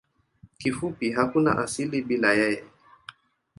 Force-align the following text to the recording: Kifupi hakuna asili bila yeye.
Kifupi 0.57 1.11
hakuna 1.11 1.57
asili 1.57 2.01
bila 2.01 2.33
yeye. 2.33 2.63